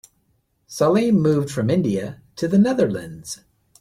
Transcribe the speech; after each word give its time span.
Salim 0.65 1.19
moved 1.21 1.51
from 1.51 1.69
India 1.69 2.23
to 2.35 2.47
the 2.47 2.57
Netherlands. 2.57 3.41